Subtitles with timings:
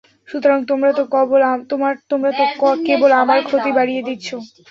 [0.29, 1.03] সুতরাং তোমরা তো
[2.87, 4.27] কেবল আমার ক্ষতিই বাড়িয়ে দিচ্ছ।